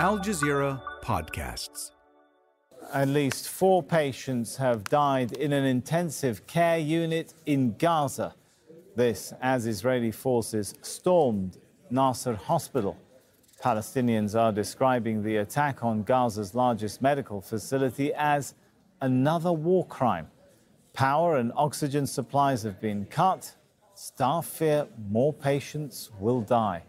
[0.00, 1.90] Al Jazeera Podcasts.
[2.94, 8.36] At least four patients have died in an intensive care unit in Gaza.
[8.94, 11.58] This as Israeli forces stormed
[11.90, 12.96] Nasser Hospital.
[13.60, 18.54] Palestinians are describing the attack on Gaza's largest medical facility as
[19.00, 20.28] another war crime.
[20.92, 23.52] Power and oxygen supplies have been cut.
[23.94, 26.84] Staff fear more patients will die.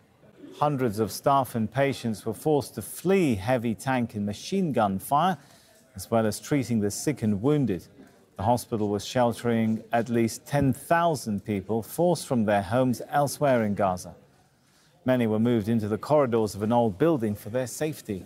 [0.58, 5.38] Hundreds of staff and patients were forced to flee heavy tank and machine gun fire,
[5.96, 7.88] as well as treating the sick and wounded.
[8.38, 14.16] The hospital was sheltering at least 10,000 people forced from their homes elsewhere in Gaza.
[15.06, 18.26] Many were moved into the corridors of an old building for their safety.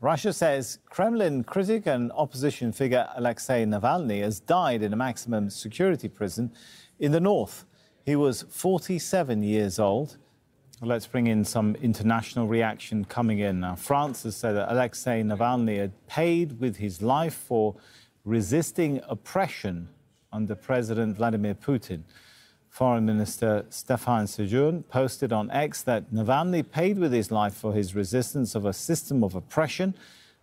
[0.00, 6.08] Russia says Kremlin critic and opposition figure Alexei Navalny has died in a maximum security
[6.08, 6.52] prison
[7.00, 7.64] in the north.
[8.04, 10.18] He was 47 years old.
[10.80, 13.58] Let's bring in some international reaction coming in.
[13.58, 17.74] Now, France has said that Alexei Navalny had paid with his life for
[18.24, 19.88] resisting oppression
[20.32, 22.02] under President Vladimir Putin.
[22.68, 27.96] Foreign Minister Stéphane Séjourné posted on X that Navalny paid with his life for his
[27.96, 29.96] resistance of a system of oppression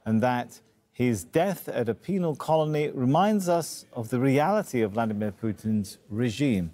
[0.05, 0.59] and that
[0.91, 6.71] his death at a penal colony reminds us of the reality of Vladimir Putin's regime.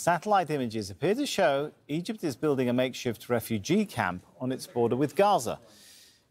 [0.00, 4.96] Satellite images appear to show Egypt is building a makeshift refugee camp on its border
[4.96, 5.60] with Gaza.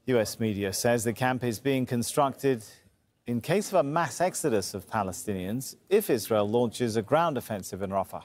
[0.07, 2.63] US media says the camp is being constructed
[3.27, 7.91] in case of a mass exodus of Palestinians if Israel launches a ground offensive in
[7.91, 8.23] Rafah.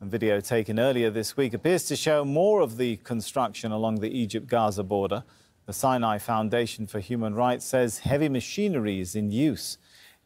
[0.00, 4.18] A video taken earlier this week appears to show more of the construction along the
[4.18, 5.24] Egypt Gaza border.
[5.66, 9.76] The Sinai Foundation for Human Rights says heavy machinery is in use.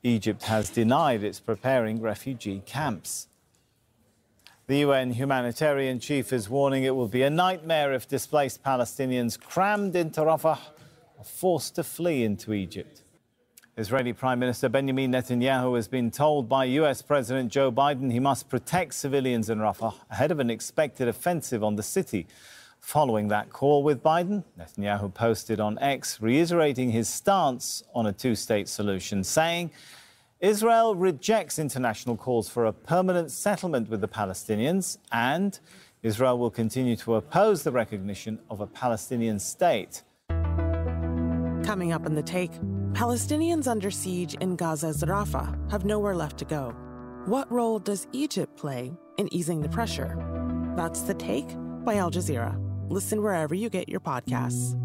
[0.05, 3.27] Egypt has denied it's preparing refugee camps.
[4.69, 9.97] The UN humanitarian chief is warning it will be a nightmare if displaced Palestinians crammed
[9.97, 10.57] into Rafah
[11.19, 13.03] are forced to flee into Egypt.
[13.77, 18.49] Israeli Prime Minister Benjamin Netanyahu has been told by US President Joe Biden he must
[18.49, 22.29] protect civilians in Rafah ahead of an expected offensive on the city.
[22.79, 28.37] Following that call with Biden, Netanyahu posted on X reiterating his stance on a two
[28.37, 29.73] state solution, saying
[30.43, 35.61] Israel rejects international calls for a permanent settlement with the Palestinians, and
[36.03, 40.03] Israel will continue to oppose the recognition of a Palestinian state.
[41.65, 42.51] Coming up in the take,
[42.93, 46.75] Palestinians under siege in Gaza's Rafah have nowhere left to go.
[47.27, 50.17] What role does Egypt play in easing the pressure?
[50.77, 51.55] That's The Take
[51.85, 52.59] by Al Jazeera.
[52.91, 54.77] Listen wherever you get your podcasts.